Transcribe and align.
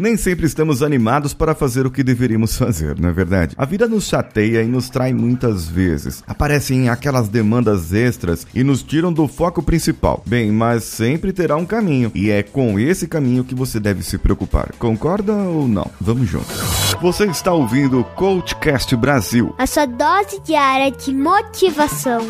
Nem 0.00 0.16
sempre 0.16 0.46
estamos 0.46 0.82
animados 0.82 1.34
para 1.34 1.54
fazer 1.54 1.84
o 1.84 1.90
que 1.90 2.02
deveríamos 2.02 2.56
fazer, 2.56 2.98
não 2.98 3.10
é 3.10 3.12
verdade? 3.12 3.54
A 3.58 3.66
vida 3.66 3.86
nos 3.86 4.04
chateia 4.08 4.62
e 4.62 4.66
nos 4.66 4.88
trai 4.88 5.12
muitas 5.12 5.68
vezes. 5.68 6.24
Aparecem 6.26 6.88
aquelas 6.88 7.28
demandas 7.28 7.92
extras 7.92 8.46
e 8.54 8.64
nos 8.64 8.82
tiram 8.82 9.12
do 9.12 9.28
foco 9.28 9.62
principal. 9.62 10.22
Bem, 10.24 10.50
mas 10.50 10.84
sempre 10.84 11.34
terá 11.34 11.54
um 11.54 11.66
caminho 11.66 12.10
e 12.14 12.30
é 12.30 12.42
com 12.42 12.80
esse 12.80 13.06
caminho 13.06 13.44
que 13.44 13.54
você 13.54 13.78
deve 13.78 14.02
se 14.02 14.16
preocupar. 14.16 14.72
Concorda 14.78 15.34
ou 15.34 15.68
não? 15.68 15.90
Vamos 16.00 16.30
juntos. 16.30 16.56
Você 17.02 17.26
está 17.26 17.52
ouvindo 17.52 18.00
o 18.00 18.04
Coachcast 18.04 18.96
Brasil. 18.96 19.54
A 19.58 19.66
sua 19.66 19.84
dose 19.84 20.40
diária 20.40 20.90
de 20.90 21.12
motivação. 21.12 22.26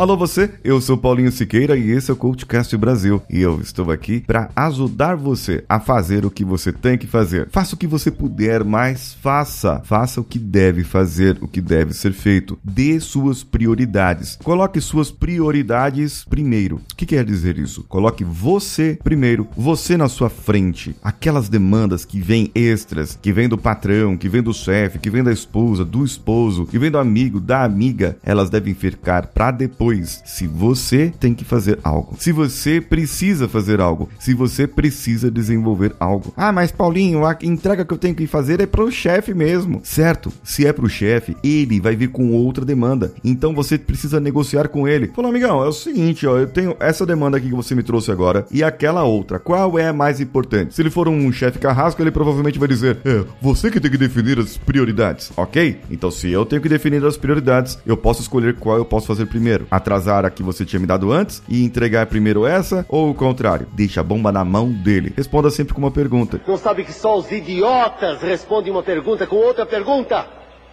Alô 0.00 0.16
você, 0.16 0.50
eu 0.64 0.80
sou 0.80 0.96
Paulinho 0.96 1.30
Siqueira 1.30 1.76
e 1.76 1.90
esse 1.90 2.10
é 2.10 2.14
o 2.14 2.16
CoachCast 2.16 2.74
Brasil 2.78 3.22
e 3.28 3.38
eu 3.38 3.60
estou 3.60 3.90
aqui 3.90 4.20
para 4.26 4.48
ajudar 4.56 5.14
você 5.14 5.62
a 5.68 5.78
fazer 5.78 6.24
o 6.24 6.30
que 6.30 6.42
você 6.42 6.72
tem 6.72 6.96
que 6.96 7.06
fazer. 7.06 7.50
Faça 7.50 7.74
o 7.74 7.78
que 7.78 7.86
você 7.86 8.10
puder, 8.10 8.64
mas 8.64 9.12
faça. 9.20 9.82
Faça 9.84 10.18
o 10.18 10.24
que 10.24 10.38
deve 10.38 10.84
fazer, 10.84 11.36
o 11.42 11.46
que 11.46 11.60
deve 11.60 11.92
ser 11.92 12.14
feito. 12.14 12.58
Dê 12.64 12.98
suas 12.98 13.44
prioridades. 13.44 14.38
Coloque 14.42 14.80
suas 14.80 15.10
prioridades 15.10 16.24
primeiro. 16.24 16.76
O 16.76 16.96
que 16.96 17.04
quer 17.04 17.22
dizer 17.22 17.58
isso? 17.58 17.84
Coloque 17.84 18.24
você 18.24 18.98
primeiro, 19.04 19.48
você 19.54 19.98
na 19.98 20.08
sua 20.08 20.30
frente. 20.30 20.96
Aquelas 21.02 21.50
demandas 21.50 22.06
que 22.06 22.20
vêm 22.20 22.50
extras, 22.54 23.18
que 23.20 23.34
vêm 23.34 23.50
do 23.50 23.58
patrão, 23.58 24.16
que 24.16 24.30
vêm 24.30 24.42
do 24.42 24.54
chefe, 24.54 24.98
que 24.98 25.10
vêm 25.10 25.22
da 25.22 25.30
esposa, 25.30 25.84
do 25.84 26.02
esposo, 26.06 26.64
que 26.64 26.78
vêm 26.78 26.90
do 26.90 26.96
amigo, 26.96 27.38
da 27.38 27.64
amiga, 27.64 28.16
elas 28.24 28.48
devem 28.48 28.72
ficar 28.72 29.26
para 29.26 29.50
depois 29.50 29.89
depois 29.90 30.22
se 30.24 30.46
você 30.46 31.12
tem 31.18 31.34
que 31.34 31.44
fazer 31.44 31.78
algo, 31.82 32.16
se 32.18 32.32
você 32.32 32.80
precisa 32.80 33.48
fazer 33.48 33.80
algo, 33.80 34.08
se 34.18 34.34
você 34.34 34.66
precisa 34.66 35.30
desenvolver 35.30 35.94
algo. 35.98 36.32
Ah, 36.36 36.52
mas 36.52 36.70
Paulinho, 36.70 37.24
a 37.24 37.36
entrega 37.42 37.84
que 37.84 37.92
eu 37.92 37.98
tenho 37.98 38.14
que 38.14 38.26
fazer 38.26 38.60
é 38.60 38.66
pro 38.66 38.90
chefe 38.90 39.34
mesmo. 39.34 39.80
Certo, 39.82 40.32
se 40.44 40.66
é 40.66 40.72
pro 40.72 40.88
chefe, 40.88 41.36
ele 41.42 41.80
vai 41.80 41.96
vir 41.96 42.08
com 42.08 42.32
outra 42.32 42.64
demanda. 42.64 43.12
Então 43.24 43.54
você 43.54 43.76
precisa 43.76 44.20
negociar 44.20 44.68
com 44.68 44.86
ele. 44.86 45.08
Falou, 45.08 45.30
amigão, 45.30 45.62
é 45.62 45.68
o 45.68 45.72
seguinte, 45.72 46.26
ó, 46.26 46.38
eu 46.38 46.46
tenho 46.46 46.76
essa 46.78 47.04
demanda 47.04 47.36
aqui 47.36 47.48
que 47.48 47.54
você 47.54 47.74
me 47.74 47.82
trouxe 47.82 48.12
agora 48.12 48.46
e 48.50 48.62
aquela 48.62 49.02
outra. 49.02 49.38
Qual 49.38 49.78
é 49.78 49.88
a 49.88 49.92
mais 49.92 50.20
importante? 50.20 50.74
Se 50.74 50.82
ele 50.82 50.90
for 50.90 51.08
um 51.08 51.32
chefe 51.32 51.58
carrasco, 51.58 52.00
ele 52.00 52.10
provavelmente 52.10 52.58
vai 52.58 52.68
dizer: 52.68 52.98
É, 53.04 53.24
você 53.40 53.70
que 53.70 53.80
tem 53.80 53.90
que 53.90 53.98
definir 53.98 54.38
as 54.38 54.56
prioridades, 54.56 55.32
ok? 55.36 55.80
Então, 55.90 56.10
se 56.10 56.30
eu 56.30 56.46
tenho 56.46 56.62
que 56.62 56.68
definir 56.68 57.04
as 57.04 57.16
prioridades, 57.16 57.78
eu 57.84 57.96
posso 57.96 58.22
escolher 58.22 58.54
qual 58.54 58.76
eu 58.76 58.84
posso 58.84 59.06
fazer 59.06 59.26
primeiro 59.26 59.66
atrasar 59.80 60.24
a 60.24 60.30
que 60.30 60.42
você 60.42 60.64
tinha 60.64 60.78
me 60.78 60.86
dado 60.86 61.10
antes 61.10 61.42
e 61.48 61.64
entregar 61.64 62.06
primeiro 62.06 62.46
essa 62.46 62.86
ou 62.88 63.10
o 63.10 63.14
contrário? 63.14 63.66
Deixa 63.72 64.00
a 64.00 64.04
bomba 64.04 64.30
na 64.30 64.44
mão 64.44 64.70
dele. 64.70 65.12
Responda 65.16 65.50
sempre 65.50 65.74
com 65.74 65.80
uma 65.80 65.90
pergunta. 65.90 66.40
Não 66.46 66.56
sabe 66.56 66.84
que 66.84 66.92
só 66.92 67.18
os 67.18 67.30
idiotas 67.30 68.22
respondem 68.22 68.70
uma 68.70 68.82
pergunta 68.82 69.26
com 69.26 69.36
outra 69.36 69.66
pergunta? 69.66 70.26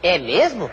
É 0.03 0.19
mesmo? 0.19 0.69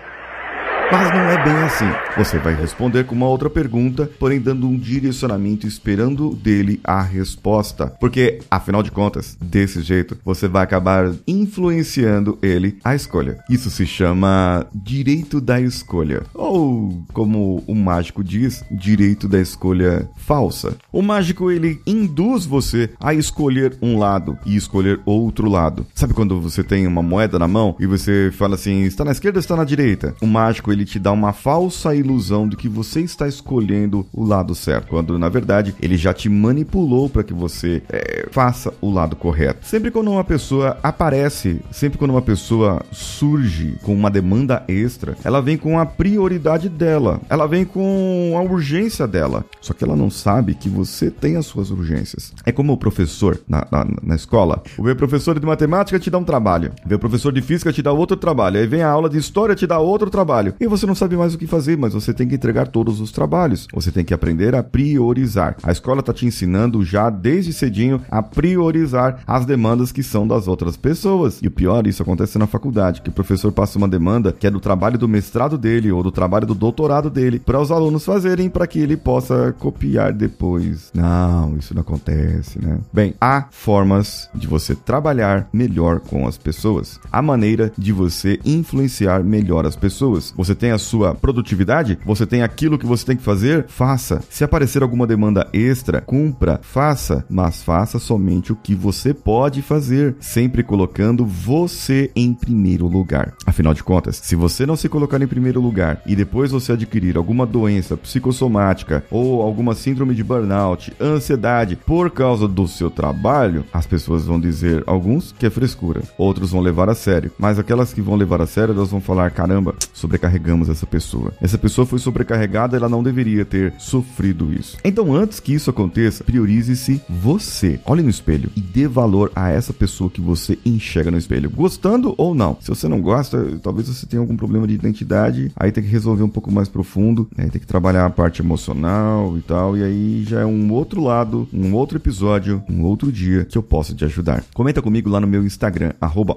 Mas 0.94 1.12
não 1.12 1.28
é 1.28 1.44
bem 1.44 1.54
assim. 1.54 1.90
Você 2.16 2.38
vai 2.38 2.54
responder 2.54 3.02
com 3.02 3.16
uma 3.16 3.26
outra 3.26 3.50
pergunta, 3.50 4.08
porém 4.16 4.40
dando 4.40 4.68
um 4.68 4.78
direcionamento 4.78 5.66
esperando 5.66 6.36
dele 6.36 6.78
a 6.84 7.02
resposta. 7.02 7.88
Porque, 7.98 8.38
afinal 8.48 8.80
de 8.80 8.92
contas, 8.92 9.36
desse 9.40 9.82
jeito, 9.82 10.16
você 10.24 10.46
vai 10.46 10.62
acabar 10.62 11.12
influenciando 11.26 12.38
ele 12.40 12.78
a 12.84 12.94
escolha. 12.94 13.38
Isso 13.50 13.70
se 13.70 13.84
chama 13.84 14.68
direito 14.72 15.40
da 15.40 15.60
escolha. 15.60 16.22
Ou, 16.32 17.02
como 17.12 17.64
o 17.66 17.74
mágico 17.74 18.22
diz, 18.22 18.64
direito 18.70 19.26
da 19.26 19.40
escolha 19.40 20.08
falsa. 20.16 20.76
O 20.92 21.02
mágico, 21.02 21.50
ele 21.50 21.80
induz 21.84 22.46
você 22.46 22.90
a 23.00 23.12
escolher 23.12 23.76
um 23.82 23.98
lado 23.98 24.38
e 24.46 24.54
escolher 24.54 25.00
outro 25.04 25.50
lado. 25.50 25.84
Sabe 25.92 26.14
quando 26.14 26.40
você 26.40 26.62
tem 26.62 26.86
uma 26.86 27.02
moeda 27.02 27.36
na 27.36 27.48
mão 27.48 27.74
e 27.80 27.86
você 27.86 28.30
fala 28.32 28.54
assim, 28.54 28.84
está 28.84 29.04
na 29.04 29.10
esquerda 29.10 29.38
ou 29.38 29.40
está 29.40 29.56
na 29.56 29.64
direita? 29.64 30.14
O 30.20 30.26
mágico, 30.28 30.70
ele 30.70 30.83
te 30.84 30.98
dá 30.98 31.12
uma 31.12 31.32
falsa 31.32 31.94
ilusão 31.94 32.48
de 32.48 32.56
que 32.56 32.68
você 32.68 33.00
está 33.00 33.28
escolhendo 33.28 34.06
o 34.12 34.24
lado 34.24 34.54
certo, 34.54 34.88
quando 34.88 35.18
na 35.18 35.28
verdade 35.28 35.74
ele 35.80 35.96
já 35.96 36.12
te 36.12 36.28
manipulou 36.28 37.08
para 37.08 37.22
que 37.22 37.32
você 37.32 37.82
é, 37.88 38.26
faça 38.30 38.72
o 38.80 38.90
lado 38.90 39.16
correto. 39.16 39.66
Sempre 39.66 39.90
quando 39.90 40.10
uma 40.10 40.24
pessoa 40.24 40.78
aparece, 40.82 41.60
sempre 41.70 41.98
quando 41.98 42.10
uma 42.10 42.22
pessoa 42.22 42.82
surge 42.90 43.76
com 43.82 43.94
uma 43.94 44.10
demanda 44.10 44.64
extra, 44.68 45.16
ela 45.24 45.40
vem 45.40 45.56
com 45.56 45.78
a 45.78 45.86
prioridade 45.86 46.68
dela, 46.68 47.20
ela 47.28 47.46
vem 47.46 47.64
com 47.64 48.34
a 48.36 48.42
urgência 48.42 49.06
dela. 49.06 49.44
Só 49.60 49.72
que 49.72 49.84
ela 49.84 49.96
não 49.96 50.10
sabe 50.10 50.54
que 50.54 50.68
você 50.68 51.10
tem 51.10 51.36
as 51.36 51.46
suas 51.46 51.70
urgências. 51.70 52.32
É 52.44 52.52
como 52.52 52.72
o 52.72 52.76
professor 52.76 53.40
na, 53.48 53.66
na, 53.70 53.86
na 54.02 54.14
escola. 54.14 54.62
O 54.78 54.82
meu 54.82 54.96
professor 54.96 55.38
de 55.38 55.46
matemática 55.46 55.98
te 55.98 56.10
dá 56.10 56.18
um 56.18 56.24
trabalho, 56.24 56.72
o 56.84 56.88
meu 56.88 56.98
professor 56.98 57.32
de 57.32 57.42
física 57.42 57.72
te 57.72 57.82
dá 57.82 57.92
outro 57.92 58.16
trabalho, 58.16 58.58
aí 58.58 58.66
vem 58.66 58.82
a 58.82 58.88
aula 58.88 59.08
de 59.08 59.18
história 59.18 59.54
te 59.54 59.66
dá 59.66 59.78
outro 59.78 60.10
trabalho 60.10 60.54
e 60.64 60.66
você 60.66 60.86
não 60.86 60.94
sabe 60.94 61.14
mais 61.14 61.34
o 61.34 61.38
que 61.38 61.46
fazer, 61.46 61.76
mas 61.76 61.92
você 61.92 62.14
tem 62.14 62.26
que 62.26 62.34
entregar 62.34 62.68
todos 62.68 62.98
os 62.98 63.12
trabalhos. 63.12 63.68
Você 63.74 63.92
tem 63.92 64.02
que 64.02 64.14
aprender 64.14 64.54
a 64.54 64.62
priorizar. 64.62 65.56
A 65.62 65.70
escola 65.70 66.00
está 66.00 66.12
te 66.12 66.24
ensinando 66.24 66.82
já 66.82 67.10
desde 67.10 67.52
cedinho 67.52 68.00
a 68.10 68.22
priorizar 68.22 69.20
as 69.26 69.44
demandas 69.44 69.92
que 69.92 70.02
são 70.02 70.26
das 70.26 70.48
outras 70.48 70.74
pessoas. 70.74 71.38
E 71.42 71.48
o 71.48 71.50
pior, 71.50 71.86
isso 71.86 72.02
acontece 72.02 72.38
na 72.38 72.46
faculdade, 72.46 73.02
que 73.02 73.10
o 73.10 73.12
professor 73.12 73.52
passa 73.52 73.76
uma 73.76 73.86
demanda 73.86 74.32
que 74.32 74.46
é 74.46 74.50
do 74.50 74.58
trabalho 74.58 74.96
do 74.96 75.06
mestrado 75.06 75.58
dele 75.58 75.92
ou 75.92 76.02
do 76.02 76.10
trabalho 76.10 76.46
do 76.46 76.54
doutorado 76.54 77.10
dele 77.10 77.38
para 77.38 77.60
os 77.60 77.70
alunos 77.70 78.04
fazerem 78.04 78.48
para 78.48 78.66
que 78.66 78.78
ele 78.78 78.96
possa 78.96 79.54
copiar 79.58 80.14
depois. 80.14 80.90
Não, 80.94 81.58
isso 81.58 81.74
não 81.74 81.82
acontece, 81.82 82.58
né? 82.58 82.78
Bem, 82.90 83.14
há 83.20 83.48
formas 83.50 84.30
de 84.34 84.46
você 84.46 84.74
trabalhar 84.74 85.46
melhor 85.52 86.00
com 86.00 86.26
as 86.26 86.38
pessoas. 86.38 86.98
Há 87.12 87.20
maneira 87.20 87.70
de 87.76 87.92
você 87.92 88.40
influenciar 88.46 89.22
melhor 89.22 89.66
as 89.66 89.76
pessoas. 89.76 90.32
Você 90.34 90.53
você 90.54 90.56
tem 90.56 90.70
a 90.70 90.78
sua 90.78 91.14
produtividade, 91.14 91.98
você 92.06 92.24
tem 92.24 92.42
aquilo 92.42 92.78
que 92.78 92.86
você 92.86 93.04
tem 93.04 93.16
que 93.16 93.22
fazer, 93.24 93.66
faça. 93.66 94.22
Se 94.30 94.44
aparecer 94.44 94.82
alguma 94.82 95.06
demanda 95.06 95.48
extra, 95.52 96.00
cumpra, 96.00 96.60
faça, 96.62 97.24
mas 97.28 97.62
faça 97.62 97.98
somente 97.98 98.52
o 98.52 98.56
que 98.56 98.74
você 98.74 99.12
pode 99.12 99.60
fazer, 99.62 100.14
sempre 100.20 100.62
colocando 100.62 101.26
você 101.26 102.10
em 102.14 102.32
primeiro 102.32 102.86
lugar. 102.86 103.34
Afinal 103.44 103.74
de 103.74 103.82
contas, 103.82 104.20
se 104.22 104.36
você 104.36 104.64
não 104.64 104.76
se 104.76 104.88
colocar 104.88 105.20
em 105.20 105.26
primeiro 105.26 105.60
lugar 105.60 106.00
e 106.06 106.14
depois 106.14 106.52
você 106.52 106.72
adquirir 106.72 107.16
alguma 107.16 107.44
doença 107.44 107.96
psicossomática 107.96 109.04
ou 109.10 109.42
alguma 109.42 109.74
síndrome 109.74 110.14
de 110.14 110.22
burnout, 110.22 110.92
ansiedade 111.00 111.74
por 111.74 112.10
causa 112.10 112.46
do 112.46 112.68
seu 112.68 112.90
trabalho, 112.90 113.64
as 113.72 113.86
pessoas 113.86 114.24
vão 114.24 114.38
dizer 114.38 114.84
alguns 114.86 115.32
que 115.32 115.46
é 115.46 115.50
frescura, 115.50 116.02
outros 116.16 116.52
vão 116.52 116.60
levar 116.60 116.88
a 116.88 116.94
sério, 116.94 117.32
mas 117.38 117.58
aquelas 117.58 117.92
que 117.92 118.00
vão 118.00 118.14
levar 118.14 118.40
a 118.40 118.46
sério, 118.46 118.72
elas 118.72 118.90
vão 118.90 119.00
falar 119.00 119.32
caramba, 119.32 119.74
sobrecarregado 119.92 120.43
essa 120.68 120.86
pessoa. 120.86 121.32
Essa 121.40 121.58
pessoa 121.58 121.86
foi 121.86 121.98
sobrecarregada, 121.98 122.76
ela 122.76 122.88
não 122.88 123.02
deveria 123.02 123.44
ter 123.44 123.72
sofrido 123.78 124.52
isso. 124.52 124.76
Então, 124.84 125.14
antes 125.14 125.40
que 125.40 125.54
isso 125.54 125.70
aconteça, 125.70 126.24
priorize-se 126.24 127.00
você. 127.08 127.80
Olhe 127.84 128.02
no 128.02 128.10
espelho 128.10 128.50
e 128.56 128.60
dê 128.60 128.86
valor 128.86 129.30
a 129.34 129.50
essa 129.50 129.72
pessoa 129.72 130.10
que 130.10 130.20
você 130.20 130.58
enxerga 130.64 131.10
no 131.10 131.18
espelho, 131.18 131.50
gostando 131.50 132.14
ou 132.16 132.34
não. 132.34 132.56
Se 132.60 132.68
você 132.68 132.88
não 132.88 133.00
gosta, 133.00 133.58
talvez 133.62 133.88
você 133.88 134.06
tenha 134.06 134.20
algum 134.20 134.36
problema 134.36 134.66
de 134.66 134.74
identidade, 134.74 135.50
aí 135.56 135.72
tem 135.72 135.82
que 135.82 135.90
resolver 135.90 136.22
um 136.22 136.28
pouco 136.28 136.50
mais 136.50 136.68
profundo, 136.68 137.28
né? 137.36 137.48
tem 137.48 137.60
que 137.60 137.66
trabalhar 137.66 138.06
a 138.06 138.10
parte 138.10 138.42
emocional 138.42 139.36
e 139.38 139.42
tal, 139.42 139.76
e 139.76 139.82
aí 139.82 140.24
já 140.24 140.40
é 140.40 140.46
um 140.46 140.72
outro 140.72 141.02
lado, 141.02 141.48
um 141.52 141.74
outro 141.74 141.98
episódio, 141.98 142.62
um 142.68 142.82
outro 142.82 143.10
dia 143.10 143.44
que 143.44 143.56
eu 143.56 143.62
posso 143.62 143.94
te 143.94 144.04
ajudar. 144.04 144.44
Comenta 144.54 144.82
comigo 144.82 145.08
lá 145.08 145.20
no 145.20 145.26
meu 145.26 145.44
Instagram, 145.44 145.92
arroba 146.00 146.36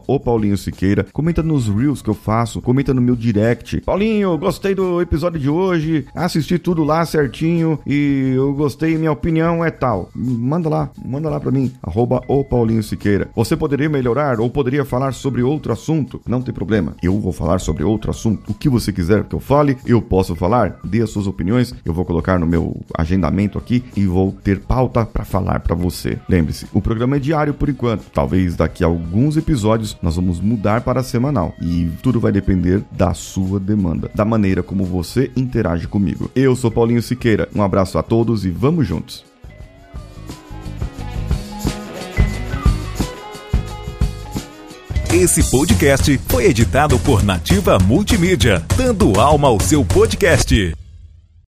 Siqueira, 0.57 1.05
comenta 1.11 1.43
nos 1.43 1.67
Reels 1.67 2.01
que 2.01 2.09
eu 2.09 2.13
faço, 2.13 2.61
comenta 2.61 2.93
no 2.93 3.01
meu 3.01 3.15
direct, 3.15 3.81
Paulinho, 3.97 4.37
gostei 4.37 4.75
do 4.75 5.01
episódio 5.01 5.39
de 5.39 5.49
hoje, 5.49 6.05
assisti 6.13 6.59
tudo 6.59 6.83
lá 6.83 7.03
certinho 7.03 7.79
e 7.83 8.33
eu 8.35 8.53
gostei, 8.53 8.95
minha 8.95 9.11
opinião 9.11 9.65
é 9.65 9.71
tal. 9.71 10.11
Manda 10.13 10.69
lá, 10.69 10.91
manda 11.03 11.27
lá 11.31 11.39
pra 11.39 11.49
mim, 11.49 11.73
arroba 11.81 12.21
o 12.27 12.43
Paulinho 12.43 12.83
Siqueira. 12.83 13.27
Você 13.35 13.57
poderia 13.57 13.89
melhorar 13.89 14.39
ou 14.39 14.51
poderia 14.51 14.85
falar 14.85 15.15
sobre 15.15 15.41
outro 15.41 15.73
assunto? 15.73 16.21
Não 16.27 16.43
tem 16.43 16.53
problema, 16.53 16.95
eu 17.01 17.19
vou 17.19 17.31
falar 17.31 17.57
sobre 17.57 17.83
outro 17.83 18.11
assunto. 18.11 18.51
O 18.51 18.53
que 18.53 18.69
você 18.69 18.93
quiser 18.93 19.23
que 19.23 19.33
eu 19.33 19.39
fale, 19.39 19.75
eu 19.83 19.99
posso 19.99 20.35
falar. 20.35 20.79
Dê 20.83 21.01
as 21.01 21.09
suas 21.09 21.25
opiniões, 21.25 21.73
eu 21.83 21.91
vou 21.91 22.05
colocar 22.05 22.37
no 22.37 22.45
meu 22.45 22.79
agendamento 22.95 23.57
aqui 23.57 23.83
e 23.95 24.05
vou 24.05 24.31
ter 24.43 24.59
pauta 24.59 25.07
para 25.07 25.25
falar 25.25 25.61
para 25.61 25.73
você. 25.73 26.19
Lembre-se, 26.29 26.67
o 26.71 26.79
programa 26.79 27.15
é 27.15 27.19
diário 27.19 27.55
por 27.55 27.67
enquanto. 27.67 28.11
Talvez 28.13 28.55
daqui 28.55 28.83
a 28.83 28.87
alguns 28.87 29.37
episódios 29.37 29.97
nós 30.03 30.17
vamos 30.17 30.39
mudar 30.39 30.81
para 30.81 31.01
semanal 31.01 31.55
e 31.59 31.89
tudo 32.03 32.19
vai 32.19 32.31
depender 32.31 32.83
da 32.91 33.15
sua 33.15 33.59
demanda 33.59 33.86
demanda, 33.87 34.11
da 34.13 34.25
maneira 34.25 34.61
como 34.61 34.83
você 34.83 35.31
interage 35.35 35.87
comigo. 35.87 36.29
Eu 36.35 36.55
sou 36.55 36.69
Paulinho 36.69 37.01
Siqueira, 37.01 37.47
um 37.55 37.61
abraço 37.61 37.97
a 37.97 38.03
todos 38.03 38.45
e 38.45 38.49
vamos 38.49 38.85
juntos! 38.85 39.25
Esse 45.13 45.49
podcast 45.49 46.19
foi 46.27 46.45
editado 46.45 46.99
por 46.99 47.23
Nativa 47.23 47.79
Multimídia, 47.79 48.63
dando 48.75 49.19
alma 49.19 49.47
ao 49.47 49.59
seu 49.59 49.83
podcast. 49.83 50.75